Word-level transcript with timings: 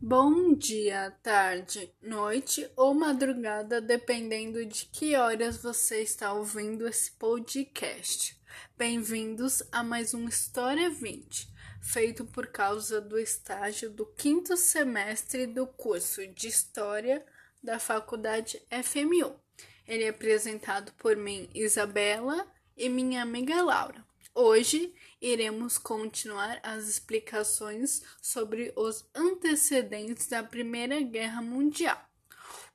Bom 0.00 0.52
dia, 0.54 1.10
tarde, 1.22 1.90
noite 2.02 2.70
ou 2.76 2.92
madrugada, 2.92 3.80
dependendo 3.80 4.64
de 4.66 4.84
que 4.84 5.16
horas 5.16 5.62
você 5.62 6.02
está 6.02 6.34
ouvindo 6.34 6.86
esse 6.86 7.12
podcast. 7.12 8.38
Bem-vindos 8.76 9.62
a 9.72 9.82
mais 9.82 10.12
um 10.12 10.28
História 10.28 10.90
20, 10.90 11.48
feito 11.80 12.26
por 12.26 12.48
causa 12.48 13.00
do 13.00 13.18
estágio 13.18 13.88
do 13.88 14.04
quinto 14.04 14.54
semestre 14.54 15.46
do 15.46 15.66
curso 15.66 16.26
de 16.26 16.48
História 16.48 17.24
da 17.62 17.78
Faculdade 17.78 18.62
FMU. 18.84 19.40
Ele 19.88 20.04
é 20.04 20.10
apresentado 20.10 20.92
por 20.98 21.16
mim, 21.16 21.48
Isabela, 21.54 22.46
e 22.76 22.90
minha 22.90 23.22
amiga 23.22 23.62
Laura. 23.62 24.05
Hoje 24.38 24.94
iremos 25.18 25.78
continuar 25.78 26.60
as 26.62 26.86
explicações 26.86 28.02
sobre 28.20 28.70
os 28.76 29.02
antecedentes 29.14 30.26
da 30.26 30.42
Primeira 30.42 31.00
Guerra 31.00 31.40
Mundial. 31.40 31.98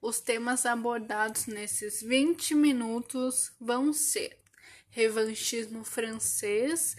Os 0.01 0.19
temas 0.19 0.65
abordados 0.65 1.45
nesses 1.45 2.01
20 2.01 2.55
minutos 2.55 3.51
vão 3.61 3.93
ser 3.93 4.39
revanchismo 4.89 5.83
francês, 5.83 6.97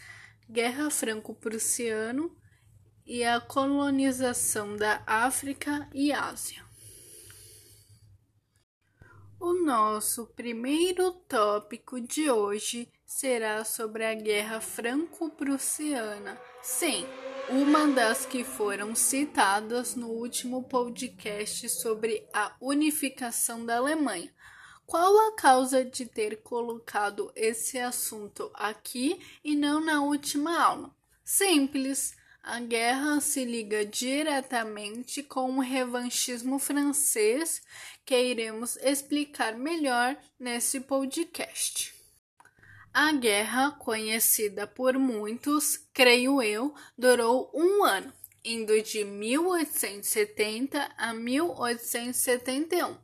Guerra 0.49 0.91
Franco-Prussiano 0.91 2.33
e 3.05 3.25
a 3.25 3.41
colonização 3.41 4.77
da 4.77 5.03
África 5.05 5.91
e 5.93 6.13
Ásia. 6.13 6.65
O 9.41 9.55
nosso 9.55 10.29
primeiro 10.37 11.11
tópico 11.11 12.01
de 12.01 12.31
hoje 12.31 12.89
será 13.13 13.63
sobre 13.63 14.05
a 14.05 14.15
Guerra 14.15 14.61
Franco-Prussiana. 14.61 16.41
Sim, 16.63 17.07
uma 17.51 17.87
das 17.89 18.25
que 18.25 18.43
foram 18.43 18.95
citadas 18.95 19.95
no 19.95 20.09
último 20.09 20.63
podcast 20.65 21.69
sobre 21.69 22.27
a 22.33 22.57
unificação 22.59 23.67
da 23.67 23.77
Alemanha. 23.77 24.33
Qual 24.87 25.29
a 25.29 25.37
causa 25.37 25.85
de 25.85 26.07
ter 26.07 26.43
colocado 26.43 27.31
esse 27.37 27.79
assunto 27.79 28.51
aqui 28.55 29.21
e 29.45 29.55
não 29.55 29.79
na 29.79 30.03
última 30.03 30.59
aula? 30.59 30.91
Simples 31.23 32.17
a 32.43 32.59
guerra 32.61 33.21
se 33.21 33.45
liga 33.45 33.85
diretamente 33.85 35.23
com 35.23 35.59
o 35.59 35.61
revanchismo 35.61 36.59
francês, 36.59 37.63
que 38.05 38.21
iremos 38.21 38.77
explicar 38.79 39.57
melhor 39.57 40.17
nesse 40.41 40.81
podcast. 40.81 42.02
A 42.95 43.11
guerra, 43.13 43.71
conhecida 43.79 44.67
por 44.67 44.99
muitos, 44.99 45.79
creio 45.95 46.43
eu, 46.43 46.75
durou 46.97 47.51
um 47.55 47.83
ano, 47.85 48.13
indo 48.45 48.83
de 48.83 49.03
1870 49.03 50.93
a 50.99 51.15
1871. 51.15 52.95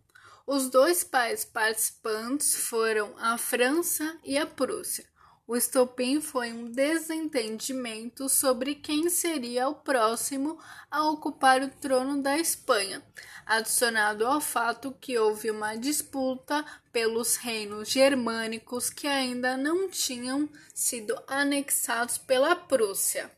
Os 0.46 0.68
dois 0.68 1.02
países 1.04 1.46
participantes 1.46 2.54
foram 2.54 3.14
a 3.16 3.38
França 3.38 4.18
e 4.22 4.36
a 4.36 4.46
Prússia. 4.46 5.06
O 5.50 5.56
estopim 5.56 6.20
foi 6.20 6.52
um 6.52 6.70
desentendimento 6.70 8.28
sobre 8.28 8.74
quem 8.74 9.08
seria 9.08 9.66
o 9.66 9.76
próximo 9.76 10.58
a 10.90 11.08
ocupar 11.08 11.62
o 11.62 11.70
trono 11.70 12.22
da 12.22 12.36
Espanha, 12.36 13.02
adicionado 13.46 14.26
ao 14.26 14.42
fato 14.42 14.94
que 15.00 15.18
houve 15.18 15.50
uma 15.50 15.74
disputa 15.74 16.62
pelos 16.92 17.36
reinos 17.36 17.88
germânicos 17.88 18.90
que 18.90 19.06
ainda 19.06 19.56
não 19.56 19.88
tinham 19.88 20.46
sido 20.74 21.18
anexados 21.26 22.18
pela 22.18 22.54
Prússia. 22.54 23.32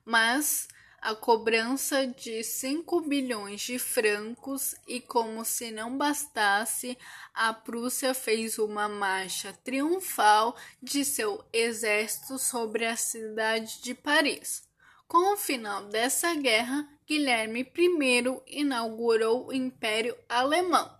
mas 0.05 0.69
a 1.01 1.13
cobrança 1.13 2.07
de 2.07 2.45
5 2.45 3.01
bilhões 3.01 3.59
de 3.59 3.77
francos 3.77 4.75
e 4.87 5.01
como 5.01 5.43
se 5.43 5.71
não 5.71 5.97
bastasse, 5.97 6.97
a 7.33 7.53
Prússia 7.53 8.13
fez 8.13 8.57
uma 8.57 8.87
marcha 8.87 9.51
triunfal 9.65 10.55
de 10.81 11.03
seu 11.03 11.43
exército 11.51 12.39
sobre 12.39 12.85
a 12.85 12.95
cidade 12.95 13.81
de 13.81 13.93
Paris. 13.93 14.65
Com 15.05 15.33
o 15.33 15.37
final 15.37 15.83
dessa 15.87 16.33
guerra, 16.33 16.87
Guilherme 17.05 17.69
I 17.77 18.41
inaugurou 18.47 19.47
o 19.47 19.53
Império 19.53 20.17
Alemão 20.29 20.95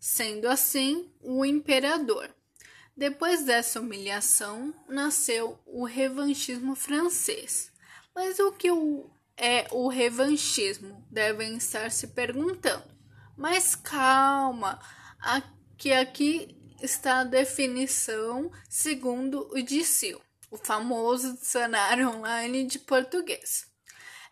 sendo 0.00 0.48
assim 0.48 1.10
o 1.20 1.44
imperador. 1.44 2.34
Depois 2.96 3.44
dessa 3.44 3.80
humilhação, 3.80 4.74
nasceu 4.88 5.58
o 5.66 5.84
revanchismo 5.84 6.74
francês. 6.74 7.70
Mas 8.14 8.38
o 8.38 8.52
que 8.52 8.68
é 9.36 9.66
o 9.70 9.88
revanchismo? 9.88 11.04
Devem 11.10 11.56
estar 11.56 11.90
se 11.90 12.06
perguntando. 12.08 12.84
Mas 13.36 13.74
calma, 13.74 14.80
que 15.76 15.92
aqui 15.92 16.56
está 16.82 17.20
a 17.20 17.24
definição 17.24 18.50
segundo 18.68 19.46
o 19.52 19.62
DICIL, 19.62 20.20
o 20.50 20.56
famoso 20.56 21.34
dicionário 21.34 22.08
online 22.08 22.64
de 22.64 22.78
português. 22.78 23.66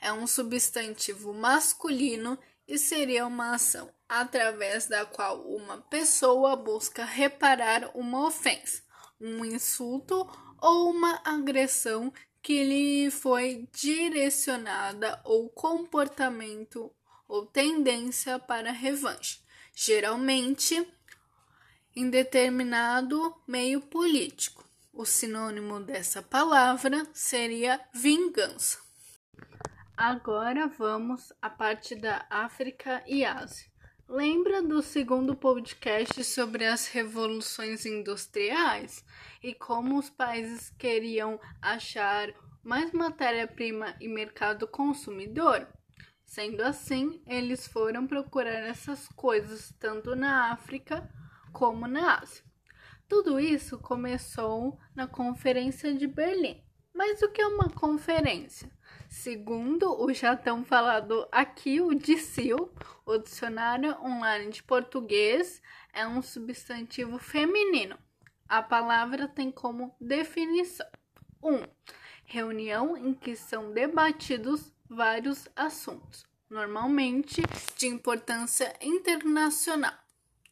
É 0.00 0.10
um 0.10 0.26
substantivo 0.26 1.34
masculino 1.34 2.38
e 2.66 2.78
seria 2.78 3.26
uma 3.26 3.54
ação 3.54 3.90
através 4.08 4.86
da 4.86 5.04
qual 5.04 5.40
uma 5.42 5.78
pessoa 5.78 6.56
busca 6.56 7.04
reparar 7.04 7.90
uma 7.94 8.26
ofensa, 8.26 8.82
um 9.20 9.44
insulto 9.44 10.28
ou 10.60 10.90
uma 10.90 11.20
agressão 11.24 12.12
que 12.42 12.62
lhe 12.62 13.10
foi 13.10 13.68
direcionada 13.72 15.20
ou 15.24 15.48
comportamento 15.48 16.92
ou 17.26 17.46
tendência 17.46 18.38
para 18.38 18.70
revanche, 18.70 19.40
geralmente 19.74 20.86
em 21.96 22.10
determinado 22.10 23.34
meio 23.46 23.80
político. 23.80 24.64
O 24.92 25.04
sinônimo 25.04 25.80
dessa 25.80 26.22
palavra 26.22 27.06
seria 27.12 27.80
vingança. 27.92 28.78
Agora 29.96 30.66
vamos 30.66 31.32
à 31.40 31.48
parte 31.48 31.94
da 31.94 32.26
África 32.28 33.04
e 33.06 33.24
Ásia. 33.24 33.70
Lembra 34.08 34.60
do 34.60 34.82
segundo 34.82 35.36
podcast 35.36 36.24
sobre 36.24 36.66
as 36.66 36.88
revoluções 36.88 37.86
industriais 37.86 39.04
e 39.40 39.54
como 39.54 39.96
os 39.96 40.10
países 40.10 40.68
queriam 40.70 41.38
achar 41.62 42.34
mais 42.60 42.90
matéria-prima 42.90 43.94
e 44.00 44.08
mercado 44.08 44.66
consumidor? 44.66 45.68
Sendo 46.24 46.62
assim, 46.62 47.22
eles 47.24 47.68
foram 47.68 48.04
procurar 48.04 48.66
essas 48.66 49.06
coisas 49.06 49.72
tanto 49.78 50.16
na 50.16 50.50
África 50.50 51.08
como 51.52 51.86
na 51.86 52.18
Ásia. 52.18 52.42
Tudo 53.08 53.38
isso 53.38 53.78
começou 53.78 54.76
na 54.92 55.06
Conferência 55.06 55.94
de 55.94 56.08
Berlim. 56.08 56.60
Mas 56.92 57.22
o 57.22 57.30
que 57.30 57.40
é 57.40 57.46
uma 57.46 57.70
conferência? 57.70 58.73
Segundo 59.14 60.02
o 60.02 60.12
já 60.12 60.36
tão 60.36 60.64
falado 60.64 61.26
aqui, 61.30 61.80
o 61.80 61.94
DICIL, 61.94 62.68
o 63.06 63.16
Dicionário 63.16 63.96
Online 64.02 64.50
de 64.50 64.60
Português, 64.60 65.62
é 65.92 66.04
um 66.04 66.20
substantivo 66.20 67.16
feminino. 67.16 67.96
A 68.48 68.60
palavra 68.60 69.28
tem 69.28 69.52
como 69.52 69.94
definição: 70.00 70.86
1. 71.40 71.54
Um, 71.54 71.62
reunião 72.24 72.96
em 72.96 73.14
que 73.14 73.36
são 73.36 73.72
debatidos 73.72 74.74
vários 74.90 75.48
assuntos, 75.54 76.26
normalmente 76.50 77.40
de 77.78 77.86
importância 77.86 78.76
internacional. 78.82 79.94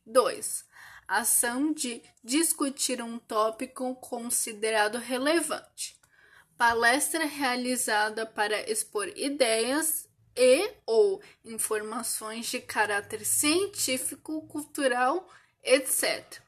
2. 0.07 0.65
Ação 1.09 1.73
de 1.73 2.01
discutir 2.23 3.03
um 3.03 3.19
tópico 3.19 3.97
considerado 3.97 4.99
relevante 4.99 6.01
palestra 6.57 7.25
realizada 7.25 8.25
para 8.27 8.71
expor 8.71 9.09
ideias 9.17 10.09
e 10.37 10.71
ou 10.87 11.21
informações 11.45 12.47
de 12.47 12.61
caráter 12.61 13.25
científico, 13.25 14.43
cultural, 14.47 15.29
etc. 15.63 16.41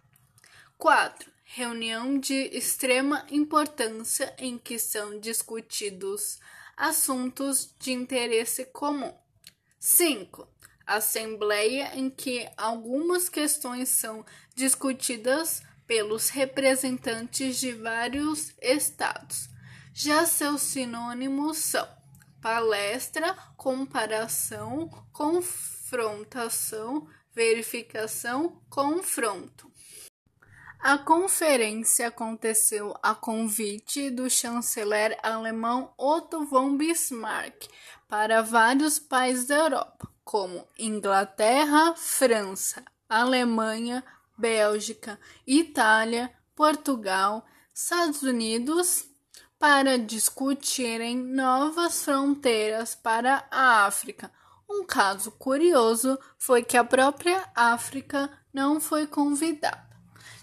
4. 0.79 1.33
Reunião 1.45 2.19
de 2.19 2.35
extrema 2.57 3.27
importância 3.31 4.35
em 4.39 4.59
que 4.59 4.79
são 4.79 5.21
discutidos 5.21 6.41
assuntos 6.77 7.73
de 7.79 7.93
interesse 7.93 8.65
comum. 8.67 9.15
5. 9.79 10.49
Assembleia 10.87 11.93
em 11.95 12.11
que 12.11 12.49
algumas 12.57 13.29
questões 13.29 13.89
são 13.89 14.25
discutidas 14.55 15.63
pelos 15.87 16.31
representantes 16.31 17.61
de 17.61 17.73
vários 17.73 18.53
estados. 18.61 19.54
Já 19.97 20.27
seus 20.27 20.61
sinônimos 20.63 21.59
são 21.59 21.87
palestra, 22.43 23.33
comparação, 23.57 24.91
confrontação, 25.13 27.07
verificação, 27.33 28.61
confronto. 28.69 29.71
A 30.81 30.99
conferência 30.99 32.09
aconteceu 32.09 32.93
a 33.05 33.15
convite 33.15 34.11
do 34.11 34.29
chanceler 34.29 35.17
alemão 35.23 35.95
Otto 35.97 36.45
von 36.45 36.77
Bismarck 36.77 37.69
para 38.09 38.43
vários 38.43 38.99
países 38.99 39.47
da 39.47 39.55
Europa, 39.55 40.11
como 40.25 40.67
Inglaterra, 40.77 41.95
França, 41.95 42.85
Alemanha, 43.09 44.03
Bélgica, 44.37 45.21
Itália, 45.47 46.35
Portugal, 46.57 47.47
Estados 47.73 48.23
Unidos, 48.23 49.14
para 49.67 49.99
discutirem 49.99 51.17
novas 51.17 52.05
fronteiras 52.05 52.95
para 52.95 53.49
a 53.51 53.87
África. 53.87 54.31
Um 54.69 54.85
caso 54.85 55.31
curioso 55.31 56.19
foi 56.37 56.63
que 56.63 56.77
a 56.77 56.85
própria 56.85 57.51
África 57.55 58.31
não 58.53 58.79
foi 58.79 59.07
convidada. 59.07 59.89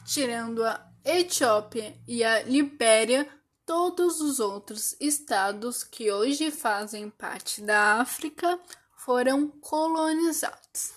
Tirando 0.03 0.65
a 0.65 0.83
Etiópia 1.06 1.95
e 2.07 2.23
a 2.23 2.41
Libéria, 2.41 3.29
todos 3.63 4.21
os 4.21 4.39
outros 4.39 4.95
estados 5.00 5.83
que 5.83 6.12
hoje 6.12 6.50
fazem 6.50 7.07
parte 7.12 7.62
da 7.62 8.01
África 8.01 8.59
foram 8.95 9.47
colonizados. 9.47 10.94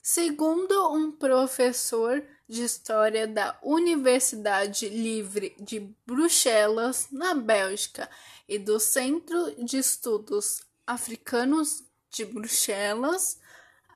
Segundo 0.00 0.92
um 0.92 1.10
professor 1.10 2.22
de 2.48 2.62
História 2.62 3.26
da 3.26 3.58
Universidade 3.62 4.88
Livre 4.88 5.56
de 5.58 5.80
Bruxelas, 6.06 7.08
na 7.10 7.34
Bélgica, 7.34 8.08
e 8.48 8.58
do 8.58 8.78
Centro 8.78 9.52
de 9.64 9.78
Estudos 9.78 10.62
Africanos 10.86 11.82
de 12.10 12.24
Bruxelas, 12.24 13.38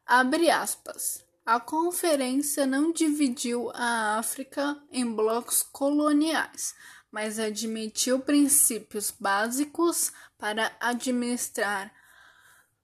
abre 0.04 0.50
aspas. 0.50 1.24
A 1.46 1.60
conferência 1.60 2.66
não 2.66 2.92
dividiu 2.92 3.70
a 3.72 4.18
África 4.18 4.76
em 4.90 5.04
blocos 5.04 5.62
coloniais, 5.62 6.74
mas 7.10 7.38
admitiu 7.38 8.20
princípios 8.20 9.12
básicos 9.18 10.12
para 10.36 10.76
administrar 10.80 11.92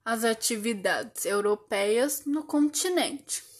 as 0.03 0.23
atividades 0.23 1.25
europeias 1.25 2.23
no 2.25 2.43
continente 2.43 3.56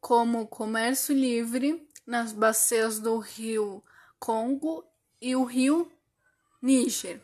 como 0.00 0.42
o 0.42 0.48
comércio 0.48 1.14
livre 1.14 1.86
nas 2.06 2.32
bacias 2.32 2.98
do 2.98 3.18
rio 3.18 3.82
Congo 4.18 4.84
e 5.20 5.36
o 5.36 5.44
rio 5.44 5.90
Níger, 6.62 7.20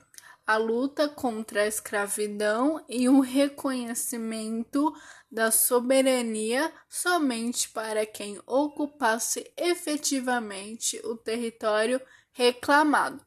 a 0.46 0.56
luta 0.56 1.08
contra 1.08 1.62
a 1.62 1.66
escravidão 1.66 2.84
e 2.88 3.08
o 3.08 3.20
reconhecimento 3.20 4.94
da 5.30 5.50
soberania 5.50 6.72
somente 6.88 7.68
para 7.68 8.06
quem 8.06 8.40
ocupasse 8.46 9.50
efetivamente 9.56 11.00
o 11.04 11.16
território 11.16 12.00
reclamado. 12.32 13.24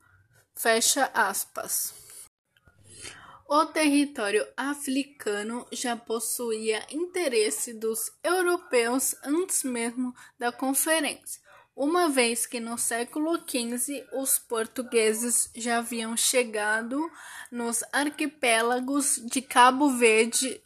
Fecha 0.56 1.12
aspas. 1.14 2.09
O 3.52 3.66
território 3.66 4.48
africano 4.56 5.66
já 5.72 5.96
possuía 5.96 6.86
interesse 6.92 7.74
dos 7.74 8.12
europeus 8.24 9.16
antes 9.24 9.64
mesmo 9.64 10.14
da 10.38 10.52
conferência, 10.52 11.42
uma 11.76 12.10
vez 12.10 12.46
que 12.46 12.60
no 12.60 12.78
século 12.78 13.40
XV 13.40 14.06
os 14.14 14.38
portugueses 14.38 15.50
já 15.56 15.80
haviam 15.80 16.16
chegado 16.16 17.10
nos 17.52 17.84
arquipélagos 17.92 19.20
de 19.26 19.42
Cabo 19.42 19.98
Verde 19.98 20.62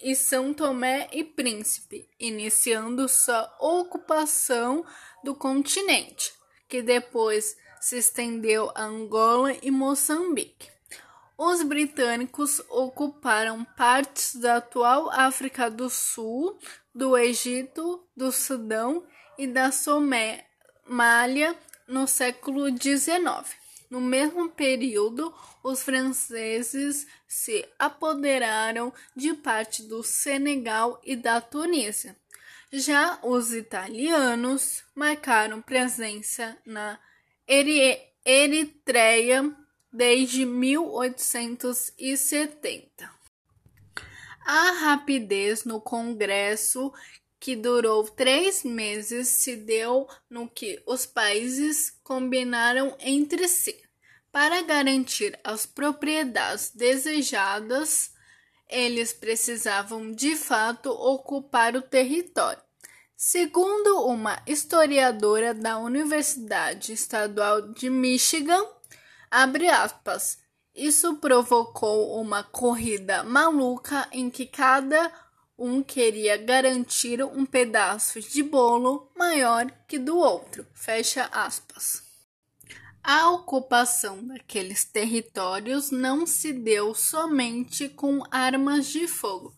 e 0.00 0.14
São 0.14 0.54
Tomé 0.54 1.08
e 1.10 1.24
Príncipe, 1.24 2.08
iniciando 2.20 3.08
sua 3.08 3.52
ocupação 3.58 4.86
do 5.24 5.34
continente, 5.34 6.32
que 6.68 6.82
depois 6.82 7.56
se 7.80 7.98
estendeu 7.98 8.70
a 8.76 8.84
Angola 8.84 9.56
e 9.60 9.72
Moçambique. 9.72 10.77
Os 11.40 11.62
britânicos 11.62 12.60
ocuparam 12.68 13.64
partes 13.64 14.34
da 14.34 14.56
atual 14.56 15.08
África 15.12 15.70
do 15.70 15.88
Sul, 15.88 16.58
do 16.92 17.16
Egito, 17.16 18.04
do 18.16 18.32
Sudão 18.32 19.06
e 19.38 19.46
da 19.46 19.70
Somália 19.70 21.56
no 21.86 22.08
século 22.08 22.68
XIX. 22.68 23.22
No 23.88 24.00
mesmo 24.00 24.48
período, 24.50 25.32
os 25.62 25.80
franceses 25.80 27.06
se 27.28 27.64
apoderaram 27.78 28.92
de 29.14 29.32
parte 29.32 29.84
do 29.84 30.02
Senegal 30.02 31.00
e 31.04 31.14
da 31.14 31.40
Tunísia. 31.40 32.16
Já 32.72 33.16
os 33.22 33.54
italianos 33.54 34.82
marcaram 34.92 35.62
presença 35.62 36.58
na 36.66 36.98
Eritreia 38.26 39.56
desde 39.92 40.44
1870. 40.44 43.10
A 44.46 44.70
rapidez 44.72 45.64
no 45.64 45.80
Congresso, 45.80 46.92
que 47.38 47.54
durou 47.54 48.02
três 48.04 48.64
meses, 48.64 49.28
se 49.28 49.54
deu 49.56 50.08
no 50.28 50.48
que 50.48 50.82
os 50.86 51.06
países 51.06 51.96
combinaram 52.02 52.96
entre 53.00 53.46
si. 53.48 53.80
Para 54.32 54.62
garantir 54.62 55.38
as 55.42 55.66
propriedades 55.66 56.70
desejadas, 56.70 58.12
eles 58.68 59.12
precisavam 59.12 60.12
de 60.12 60.36
fato 60.36 60.90
ocupar 60.90 61.74
o 61.76 61.82
território. 61.82 62.62
Segundo 63.16 64.06
uma 64.06 64.40
historiadora 64.46 65.52
da 65.52 65.78
Universidade 65.78 66.92
Estadual 66.92 67.72
de 67.72 67.90
Michigan, 67.90 68.64
Abre 69.30 69.68
aspas. 69.68 70.38
Isso 70.74 71.16
provocou 71.16 72.20
uma 72.20 72.42
corrida 72.42 73.24
maluca 73.24 74.08
em 74.12 74.30
que 74.30 74.46
cada 74.46 75.12
um 75.58 75.82
queria 75.82 76.36
garantir 76.36 77.22
um 77.22 77.44
pedaço 77.44 78.20
de 78.20 78.42
bolo 78.42 79.10
maior 79.16 79.68
que 79.88 79.98
do 79.98 80.16
outro. 80.16 80.64
Fecha 80.72 81.24
aspas. 81.32 82.02
A 83.02 83.30
ocupação 83.30 84.24
daqueles 84.26 84.84
territórios 84.84 85.90
não 85.90 86.26
se 86.26 86.52
deu 86.52 86.94
somente 86.94 87.88
com 87.88 88.22
armas 88.30 88.86
de 88.86 89.08
fogo. 89.08 89.52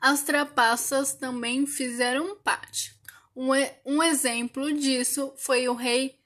As 0.00 0.22
trapaças 0.22 1.14
também 1.14 1.66
fizeram 1.66 2.36
parte. 2.36 2.94
Um, 3.36 3.50
um 3.84 4.02
exemplo 4.02 4.72
disso 4.72 5.32
foi 5.36 5.68
o 5.68 5.74
rei 5.74 6.18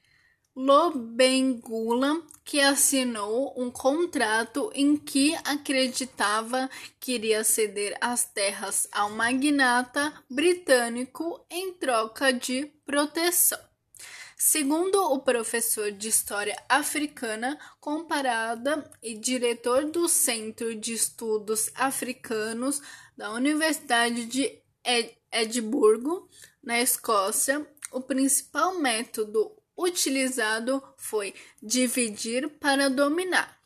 Lobengula, 0.61 2.21
que 2.45 2.59
assinou 2.59 3.55
um 3.57 3.71
contrato 3.71 4.73
em 4.75 4.97
que 4.97 5.33
acreditava 5.45 6.69
que 6.99 7.13
iria 7.13 7.45
ceder 7.45 7.97
as 8.01 8.25
terras 8.25 8.89
ao 8.91 9.09
magnata 9.11 10.13
britânico 10.29 11.47
em 11.49 11.73
troca 11.75 12.33
de 12.33 12.67
proteção. 12.85 13.61
Segundo 14.37 15.01
o 15.13 15.21
professor 15.21 15.93
de 15.93 16.09
História 16.09 16.61
Africana 16.69 17.57
Comparada 17.79 18.91
e 19.01 19.15
diretor 19.15 19.85
do 19.85 20.09
Centro 20.09 20.75
de 20.75 20.93
Estudos 20.93 21.71
Africanos 21.77 22.83
da 23.17 23.31
Universidade 23.31 24.27
de 24.27 24.59
Edimburgo, 25.31 26.29
na 26.61 26.81
Escócia, 26.81 27.65
o 27.93 28.01
principal 28.01 28.77
método 28.81 29.58
utilizado 29.79 30.83
foi 30.97 31.33
dividir 31.63 32.49
para 32.59 32.91
dominar. 32.91 33.57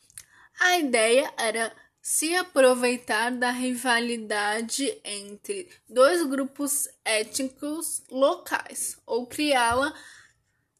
A 0.60 0.78
ideia 0.78 1.32
era 1.38 1.74
se 2.00 2.34
aproveitar 2.34 3.30
da 3.30 3.50
rivalidade 3.50 5.00
entre 5.04 5.68
dois 5.88 6.22
grupos 6.26 6.88
étnicos 7.04 8.02
locais 8.10 8.98
ou 9.06 9.26
criá-la 9.26 9.94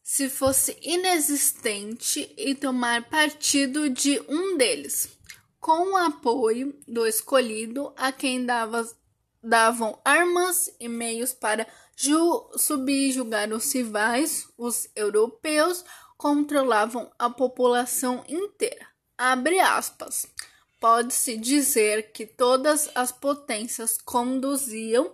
se 0.03 0.29
fosse 0.29 0.77
inexistente 0.83 2.35
e 2.37 2.55
tomar 2.55 3.09
partido 3.09 3.89
de 3.89 4.21
um 4.29 4.57
deles. 4.57 5.09
com 5.63 5.93
o 5.93 5.97
apoio 5.97 6.77
do 6.89 7.07
escolhido 7.07 7.95
a 7.97 8.11
quem 8.11 8.45
dava, 8.45 8.85
davam 9.41 9.97
armas 10.05 10.69
e 10.81 10.89
meios 10.89 11.33
para 11.33 11.69
ju, 11.97 12.51
subjugar 12.57 13.53
os 13.53 13.73
rivais, 13.73 14.49
os 14.57 14.89
europeus 14.95 15.85
controlavam 16.17 17.11
a 17.19 17.29
população 17.29 18.25
inteira. 18.29 18.87
Abre 19.19 19.59
aspas. 19.59 20.27
Pode-se 20.81 21.37
dizer 21.37 22.13
que 22.13 22.27
todas 22.27 22.91
as 22.95 23.13
potências 23.13 23.99
conduziam 23.99 25.13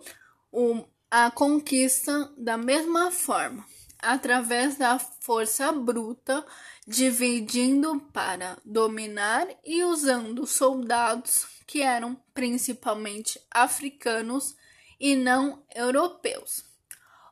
a 1.10 1.30
conquista 1.30 2.32
da 2.38 2.56
mesma 2.56 3.10
forma, 3.10 3.66
através 3.98 4.76
da 4.76 4.98
força 4.98 5.70
bruta, 5.72 6.44
dividindo 6.86 8.00
para 8.12 8.56
dominar 8.64 9.46
e 9.62 9.84
usando 9.84 10.46
soldados 10.46 11.46
que 11.66 11.82
eram 11.82 12.16
principalmente 12.32 13.38
africanos 13.50 14.56
e 14.98 15.14
não 15.14 15.62
europeus. 15.74 16.67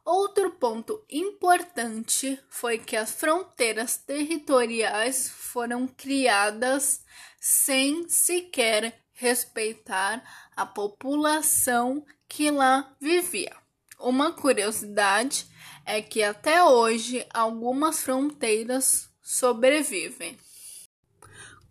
Outro 0.07 0.53
ponto 0.53 1.05
importante 1.11 2.41
foi 2.49 2.79
que 2.79 2.95
as 2.95 3.11
fronteiras 3.11 3.97
territoriais 3.97 5.29
foram 5.29 5.89
criadas 5.89 7.03
sem 7.41 8.09
sequer 8.09 9.03
respeitar 9.15 10.23
a 10.55 10.65
população 10.65 12.07
que 12.29 12.53
lá 12.53 12.95
vivia. 13.01 13.53
Uma 13.99 14.31
curiosidade 14.31 15.49
é 15.85 16.01
que 16.01 16.23
até 16.23 16.63
hoje 16.63 17.27
algumas 17.35 18.01
fronteiras 18.01 19.11
sobrevivem. 19.21 20.39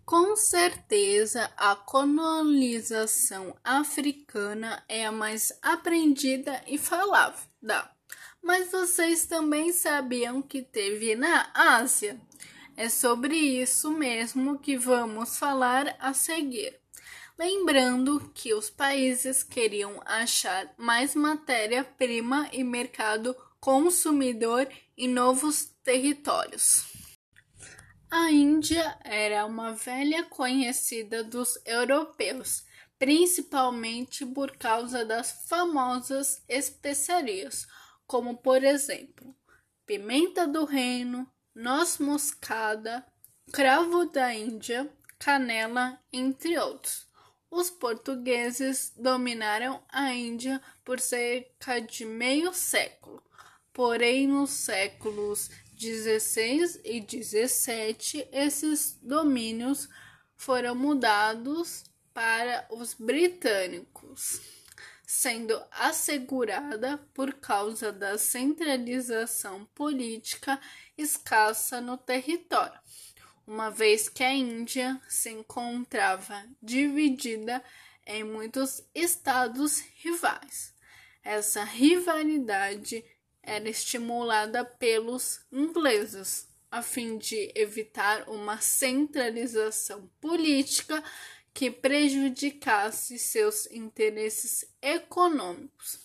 Com 0.03 0.35
certeza, 0.35 1.49
a 1.55 1.73
colonização 1.73 3.55
africana 3.63 4.83
é 4.89 5.05
a 5.05 5.11
mais 5.11 5.57
aprendida 5.61 6.61
e 6.67 6.77
falada 6.77 7.94
mas 8.45 8.71
vocês 8.71 9.25
também 9.25 9.73
sabiam 9.73 10.39
que 10.39 10.61
teve 10.61 11.15
na 11.15 11.49
Ásia? 11.51 12.21
É 12.77 12.87
sobre 12.87 13.35
isso 13.35 13.89
mesmo 13.89 14.59
que 14.59 14.77
vamos 14.77 15.39
falar 15.39 15.95
a 15.99 16.13
seguir. 16.13 16.79
Lembrando 17.39 18.31
que 18.35 18.53
os 18.53 18.69
países 18.69 19.41
queriam 19.41 19.99
achar 20.05 20.71
mais 20.77 21.15
matéria-prima 21.15 22.47
e 22.53 22.63
mercado 22.63 23.35
consumidor 23.59 24.69
em 24.95 25.07
novos 25.07 25.65
territórios. 25.83 26.85
A 28.11 28.29
Índia 28.31 28.95
era 29.03 29.43
uma 29.47 29.73
velha 29.73 30.23
conhecida 30.23 31.23
dos 31.23 31.59
europeus, 31.65 32.63
principalmente 32.99 34.23
por 34.23 34.55
causa 34.55 35.03
das 35.03 35.47
famosas 35.49 36.43
especiarias 36.47 37.67
como 38.07 38.37
por 38.37 38.63
exemplo, 38.63 39.35
pimenta 39.85 40.47
do 40.47 40.65
reino, 40.65 41.29
noz 41.53 41.97
moscada, 41.97 43.05
cravo 43.51 44.05
da 44.05 44.33
Índia, 44.33 44.89
canela, 45.17 45.99
entre 46.11 46.57
outros. 46.57 47.07
Os 47.49 47.69
portugueses 47.69 48.91
dominaram 48.97 49.81
a 49.89 50.13
Índia 50.13 50.61
por 50.83 50.99
cerca 50.99 51.79
de 51.79 52.03
meio 52.05 52.53
século, 52.53 53.23
porém 53.71 54.27
nos 54.27 54.49
séculos 54.49 55.49
16 55.73 56.81
e 56.83 56.99
17 57.01 58.27
esses 58.31 58.97
domínios 59.01 59.89
foram 60.35 60.75
mudados 60.75 61.83
para 62.13 62.65
os 62.69 62.93
britânicos 62.93 64.41
sendo 65.05 65.61
assegurada 65.71 66.97
por 67.13 67.33
causa 67.35 67.91
da 67.91 68.17
centralização 68.17 69.65
política 69.75 70.59
escassa 70.97 71.79
no 71.79 71.97
território, 71.97 72.79
uma 73.45 73.69
vez 73.69 74.09
que 74.09 74.23
a 74.23 74.33
Índia 74.33 74.99
se 75.07 75.29
encontrava 75.29 76.43
dividida 76.61 77.63
em 78.05 78.23
muitos 78.23 78.83
estados 78.93 79.79
rivais. 79.97 80.73
Essa 81.23 81.63
rivalidade 81.63 83.03
era 83.41 83.69
estimulada 83.69 84.65
pelos 84.65 85.41
ingleses, 85.51 86.47
a 86.71 86.81
fim 86.81 87.17
de 87.17 87.51
evitar 87.55 88.27
uma 88.27 88.59
centralização 88.59 90.09
política 90.19 91.03
que 91.55 91.71
prejudicasse 91.71 93.17
seus 93.17 93.65
interesses 93.71 94.63
econômicos. 94.81 95.99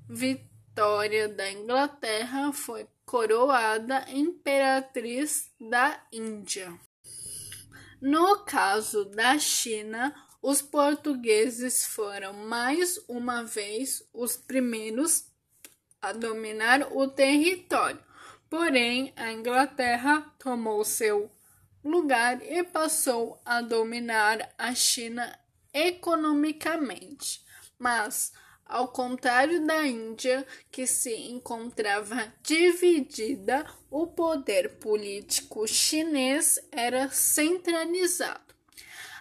Vitória 0.09 1.29
da 1.29 1.51
Inglaterra 1.51 2.53
foi 2.53 2.87
coroada 3.05 4.05
imperatriz 4.09 5.51
da 5.61 6.01
Índia. 6.13 6.73
No 8.01 8.45
caso 8.45 9.05
da 9.07 9.37
China, 9.39 10.15
os 10.43 10.63
portugueses 10.63 11.85
foram 11.87 12.33
mais 12.33 12.99
uma 13.09 13.43
vez 13.43 14.07
os 14.13 14.37
primeiros 14.37 15.25
a 16.01 16.13
dominar 16.13 16.93
o 16.93 17.09
território. 17.09 18.03
Porém, 18.49 19.13
a 19.17 19.33
Inglaterra 19.33 20.33
tomou 20.39 20.85
seu 20.85 21.31
lugar 21.85 22.41
e 22.43 22.63
passou 22.63 23.41
a 23.45 23.61
dominar 23.61 24.53
a 24.59 24.75
China 24.75 25.39
economicamente. 25.73 27.45
Mas, 27.79 28.33
ao 28.65 28.89
contrário 28.89 29.65
da 29.67 29.87
Índia, 29.87 30.47
que 30.71 30.87
se 30.87 31.15
encontrava 31.15 32.33
dividida, 32.43 33.67
o 33.91 34.07
poder 34.07 34.79
político 34.79 35.67
chinês 35.67 36.59
era 36.73 37.09
centralizado. 37.09 38.55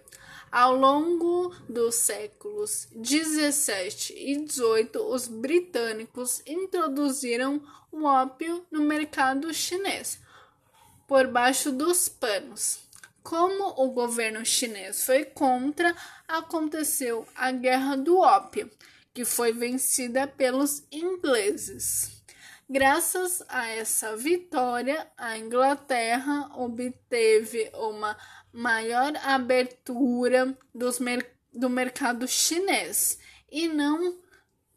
Ao 0.51 0.75
longo 0.75 1.51
dos 1.67 1.95
séculos 1.95 2.87
17 2.91 4.13
e 4.15 4.45
18, 4.45 4.99
os 4.99 5.27
britânicos 5.27 6.43
introduziram 6.45 7.59
o 7.91 8.03
ópio 8.03 8.63
no 8.71 8.81
mercado 8.81 9.51
chinês 9.51 10.19
por 11.07 11.25
baixo 11.27 11.71
dos 11.71 12.07
panos. 12.07 12.87
Como 13.23 13.83
o 13.83 13.91
governo 13.91 14.45
chinês 14.45 15.05
foi 15.05 15.25
contra, 15.25 15.95
aconteceu 16.27 17.27
a 17.35 17.51
Guerra 17.51 17.95
do 17.95 18.17
Ópio, 18.17 18.69
que 19.13 19.25
foi 19.25 19.51
vencida 19.51 20.27
pelos 20.27 20.83
ingleses. 20.91 22.23
Graças 22.69 23.43
a 23.49 23.67
essa 23.67 24.15
vitória, 24.15 25.07
a 25.17 25.37
Inglaterra 25.37 26.51
obteve 26.55 27.69
uma 27.73 28.15
maior 28.53 29.15
abertura 29.23 30.57
mer 30.99 31.35
do 31.51 31.69
mercado 31.69 32.27
chinês 32.27 33.19
e 33.51 33.67
não 33.67 34.19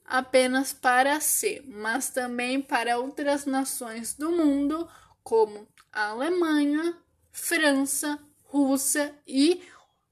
apenas 0.04 0.72
para 0.72 1.20
si, 1.20 1.62
mas 1.66 2.10
também 2.10 2.60
para 2.60 2.98
outras 2.98 3.44
nações 3.44 4.14
do 4.14 4.30
mundo, 4.30 4.88
como 5.22 5.68
a 5.92 6.08
Alemanha, 6.08 6.96
França, 7.30 8.18
Rússia 8.52 9.18
e, 9.26 9.62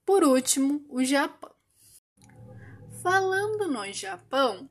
por 0.06 0.24
último, 0.24 0.82
o 0.88 1.04
Japão. 1.04 1.50
Falando 3.02 3.68
no 3.68 3.92
Japão, 3.92 4.66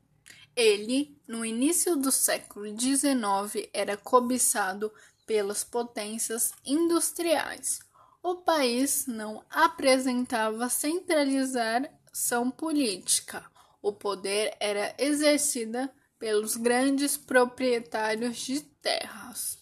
Ele, 0.56 1.16
no 1.24 1.44
início 1.44 1.94
do 1.94 2.10
século 2.10 2.66
XIX, 2.66 3.68
era 3.72 3.96
cobiçado 3.96 4.92
pelas 5.24 5.62
potências 5.62 6.52
industriais. 6.66 7.78
O 8.20 8.34
país 8.34 9.06
não 9.06 9.44
apresentava 9.48 10.68
centralização 10.68 12.50
política. 12.50 13.48
O 13.80 13.92
poder 13.92 14.56
era 14.58 14.96
exercido 14.98 15.88
pelos 16.18 16.56
grandes 16.56 17.16
proprietários 17.16 18.38
de 18.38 18.60
terras. 18.60 19.59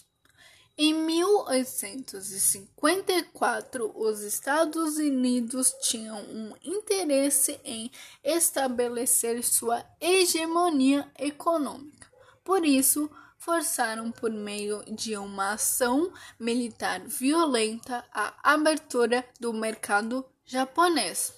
Em 0.81 0.95
1854, 0.95 3.93
os 3.97 4.21
Estados 4.21 4.97
Unidos 4.97 5.75
tinham 5.83 6.21
um 6.21 6.55
interesse 6.63 7.61
em 7.65 7.91
estabelecer 8.23 9.43
sua 9.43 9.85
hegemonia 10.01 11.11
econômica. 11.19 12.07
Por 12.45 12.65
isso, 12.65 13.11
forçaram 13.39 14.13
por 14.13 14.31
meio 14.31 14.85
de 14.95 15.17
uma 15.17 15.55
ação 15.55 16.13
militar 16.39 17.01
violenta 17.01 18.05
a 18.13 18.53
abertura 18.53 19.29
do 19.41 19.53
mercado 19.53 20.25
japonês. 20.47 21.35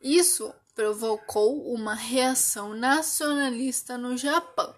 Isso 0.00 0.54
provocou 0.76 1.74
uma 1.74 1.94
reação 1.94 2.74
nacionalista 2.74 3.98
no 3.98 4.16
Japão, 4.16 4.72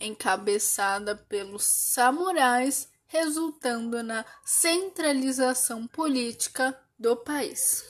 encabeçada 0.00 1.16
pelos 1.16 1.64
samurais 1.64 2.88
resultando 3.10 4.02
na 4.04 4.24
centralização 4.44 5.88
política 5.88 6.78
do 6.96 7.16
país. 7.16 7.84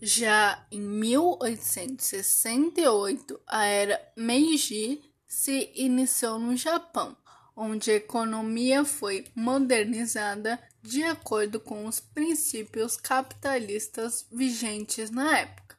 Já 0.00 0.66
em 0.72 0.80
1868, 0.80 3.38
a 3.46 3.66
era 3.66 4.00
Meiji 4.16 5.02
se 5.26 5.70
iniciou 5.74 6.38
no 6.38 6.56
Japão, 6.56 7.14
onde 7.54 7.90
a 7.90 7.96
economia 7.96 8.82
foi 8.82 9.26
modernizada 9.34 10.58
de 10.82 11.02
acordo 11.02 11.60
com 11.60 11.84
os 11.84 12.00
princípios 12.00 12.96
capitalistas 12.96 14.26
vigentes 14.32 15.10
na 15.10 15.38
época. 15.38 15.76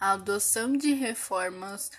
A 0.00 0.10
adoção 0.12 0.72
de 0.72 0.92
reformas 0.92 1.92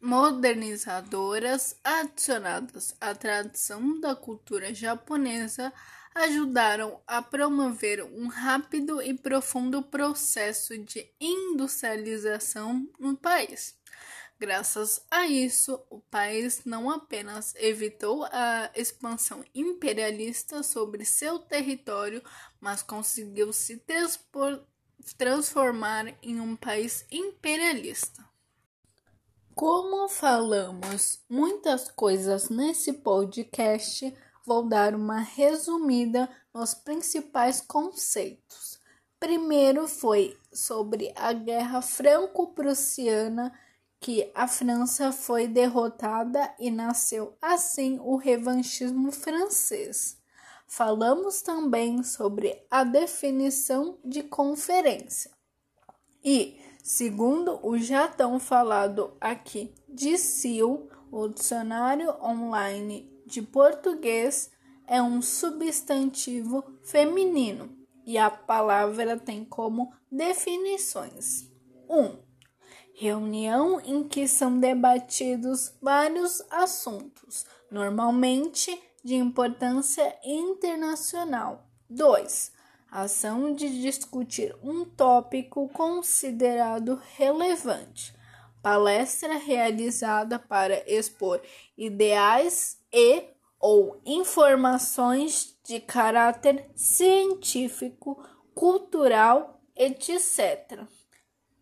modernizadoras 0.00 1.76
adicionadas 1.84 2.96
à 3.00 3.14
tradição 3.14 4.00
da 4.00 4.16
cultura 4.16 4.74
japonesa 4.74 5.72
ajudaram 6.12 7.00
a 7.06 7.22
promover 7.22 8.02
um 8.02 8.26
rápido 8.26 9.00
e 9.00 9.14
profundo 9.14 9.82
processo 9.82 10.76
de 10.78 11.08
industrialização 11.20 12.88
no 12.98 13.16
país. 13.16 13.78
Graças 14.38 15.00
a 15.10 15.26
isso, 15.26 15.80
o 15.88 16.00
país 16.00 16.62
não 16.64 16.90
apenas 16.90 17.54
evitou 17.56 18.24
a 18.24 18.70
expansão 18.74 19.44
imperialista 19.54 20.62
sobre 20.62 21.04
seu 21.04 21.38
território, 21.38 22.22
mas 22.60 22.82
conseguiu 22.82 23.52
se 23.52 23.82
transformar 25.16 26.14
em 26.22 26.40
um 26.40 26.56
país 26.56 27.06
imperialista. 27.10 28.35
Como 29.56 30.06
falamos 30.06 31.18
muitas 31.30 31.90
coisas 31.90 32.50
nesse 32.50 32.92
podcast, 32.92 34.14
vou 34.44 34.68
dar 34.68 34.94
uma 34.94 35.18
resumida 35.18 36.28
nos 36.52 36.74
principais 36.74 37.58
conceitos. 37.62 38.78
Primeiro 39.18 39.88
foi 39.88 40.38
sobre 40.52 41.10
a 41.16 41.32
Guerra 41.32 41.80
Franco-Prussiana, 41.80 43.50
que 43.98 44.30
a 44.34 44.46
França 44.46 45.10
foi 45.10 45.48
derrotada 45.48 46.54
e 46.58 46.70
nasceu 46.70 47.34
assim 47.40 47.98
o 48.00 48.16
revanchismo 48.16 49.10
francês. 49.10 50.18
Falamos 50.66 51.40
também 51.40 52.02
sobre 52.02 52.62
a 52.70 52.84
definição 52.84 53.98
de 54.04 54.22
conferência. 54.22 55.30
E 56.22 56.60
Segundo 56.86 57.58
o 57.66 57.76
já 57.76 58.06
tão 58.06 58.38
falado 58.38 59.16
aqui 59.20 59.74
de 59.88 60.16
Sil, 60.22 60.86
o 61.10 61.26
dicionário 61.26 62.14
online 62.22 63.12
de 63.26 63.42
português 63.42 64.52
é 64.86 65.02
um 65.02 65.20
substantivo 65.20 66.62
feminino 66.84 67.76
e 68.06 68.16
a 68.16 68.30
palavra 68.30 69.16
tem 69.18 69.44
como 69.44 69.92
definições: 70.12 71.50
1. 71.90 72.00
Um, 72.00 72.18
reunião 72.94 73.80
em 73.80 74.06
que 74.06 74.28
são 74.28 74.60
debatidos 74.60 75.74
vários 75.82 76.40
assuntos, 76.52 77.44
normalmente 77.68 78.80
de 79.02 79.16
importância 79.16 80.16
internacional. 80.24 81.66
2 81.90 82.54
ação 83.02 83.52
de 83.54 83.82
discutir 83.82 84.56
um 84.62 84.86
tópico 84.86 85.68
considerado 85.68 86.98
relevante, 87.14 88.14
palestra 88.62 89.36
realizada 89.36 90.38
para 90.38 90.82
expor 90.90 91.42
ideais 91.76 92.78
e 92.90 93.24
ou 93.60 94.00
informações 94.06 95.58
de 95.62 95.78
caráter 95.78 96.70
científico, 96.74 98.18
cultural, 98.54 99.60
etc. 99.76 100.86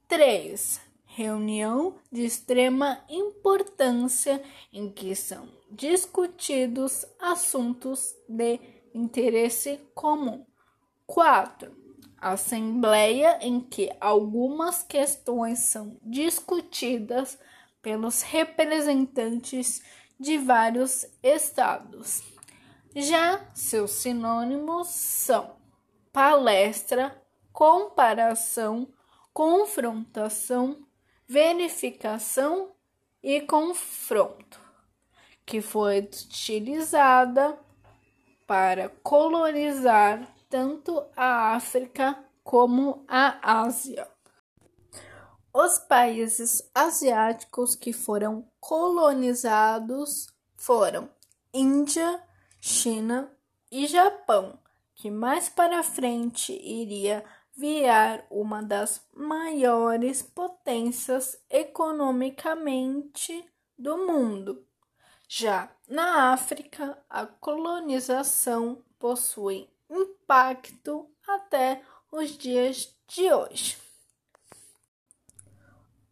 3. 0.07 0.81
Reunião 1.05 1.97
de 2.13 2.25
extrema 2.25 3.05
importância 3.09 4.41
em 4.73 4.89
que 4.89 5.17
são 5.17 5.49
discutidos 5.69 7.05
assuntos 7.19 8.15
de 8.29 8.61
interesse 8.95 9.81
comum. 9.95 10.47
4. 11.07 11.75
Assembleia 12.19 13.39
em 13.43 13.61
que 13.61 13.91
algumas 14.01 14.83
questões 14.83 15.59
são 15.61 15.99
discutidas 16.03 17.39
pelos 17.83 18.23
representantes 18.23 19.83
de 20.19 20.39
vários 20.39 21.07
estados. 21.23 22.23
Já 22.97 23.45
seus 23.53 23.91
sinônimos 23.91 24.89
são 24.89 25.57
palestra, 26.13 27.21
comparação, 27.53 28.89
confrontação, 29.33 30.87
verificação 31.27 32.73
e 33.23 33.41
confronto, 33.41 34.61
que 35.45 35.61
foi 35.61 35.99
utilizada 35.99 37.59
para 38.47 38.89
colonizar 39.03 40.34
tanto 40.55 41.05
a 41.17 41.57
África 41.57 42.17
como 42.45 43.05
a 43.09 43.63
Ásia. 43.63 44.09
Os 45.53 45.81
países 45.81 46.71
asiáticos 46.73 47.75
que 47.75 47.93
foram 47.93 48.49
colonizados 48.61 50.29
foram 50.57 51.11
Índia, 51.53 52.23
China 52.61 53.37
e 53.69 53.89
Japão, 53.89 54.57
que 54.95 55.11
mais 55.11 55.49
para 55.49 55.83
frente 55.83 56.53
iria 56.53 57.25
virar 57.57 58.25
uma 58.31 58.63
das 58.63 59.05
maiores 59.13 60.23
potências 60.23 61.37
economicamente 61.51 63.45
do 63.77 64.07
mundo. 64.07 64.65
Já 65.27 65.69
na 65.89 66.33
África, 66.33 66.97
a 67.11 67.27
colonização 67.27 68.85
possui 69.01 69.74
impacto 69.91 71.11
até 71.27 71.83
os 72.11 72.37
dias 72.37 72.95
de 73.09 73.33
hoje. 73.33 73.77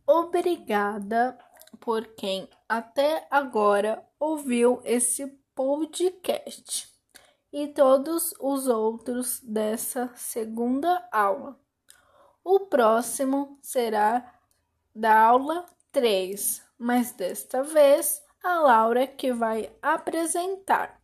Obrigada 0.07 1.39
por 1.81 2.07
quem 2.15 2.49
até 2.69 3.27
agora 3.31 4.07
ouviu 4.19 4.81
esse 4.85 5.27
podcast 5.55 6.89
e 7.53 7.69
todos 7.69 8.35
os 8.41 8.67
outros 8.67 9.41
dessa 9.41 10.11
segunda 10.15 11.07
aula. 11.13 11.59
O 12.45 12.61
próximo 12.61 13.59
será 13.63 14.41
da 14.95 15.21
aula 15.21 15.67
3, 15.91 16.63
mas 16.79 17.13
desta 17.13 17.63
vez 17.63 18.23
a 18.43 18.59
Laura 18.61 19.07
que 19.07 19.33
vai 19.33 19.71
apresentar. 19.81 21.02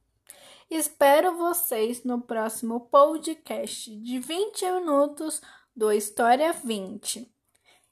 Espero 0.70 1.34
vocês 1.34 2.04
no 2.04 2.20
próximo 2.20 2.80
podcast 2.80 3.90
de 4.02 4.18
20 4.18 4.70
minutos 4.72 5.40
do 5.74 5.90
História 5.90 6.52
20. 6.52 7.26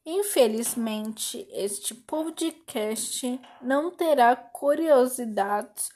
Infelizmente, 0.05 1.49
este 1.53 1.95
podcast 1.95 3.41
não 3.63 3.91
terá 3.91 4.37
curiosidades, 4.37 5.89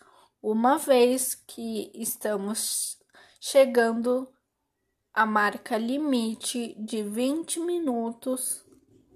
uma 0.42 0.78
vez 0.78 1.34
que 1.34 1.92
estamos 1.94 2.98
chegando 3.38 4.26
à 5.12 5.26
marca 5.26 5.76
limite 5.76 6.74
de 6.78 7.02
20 7.02 7.60
minutos 7.60 8.64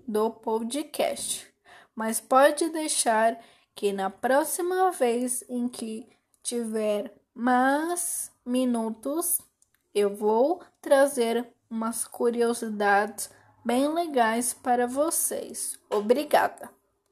do 0.06 0.30
podcast. 0.30 1.50
Mas 1.96 2.20
pode 2.20 2.68
deixar 2.68 3.42
que 3.74 3.90
na 3.90 4.10
próxima 4.10 4.90
vez 4.90 5.42
em 5.48 5.66
que 5.66 6.06
tiver 6.42 7.23
mais 7.34 8.30
minutos, 8.46 9.40
eu 9.94 10.14
vou 10.14 10.62
trazer 10.80 11.46
umas 11.68 12.06
curiosidades 12.06 13.30
bem 13.64 13.92
legais 13.92 14.54
para 14.54 14.86
vocês. 14.86 15.78
Obrigada! 15.90 16.83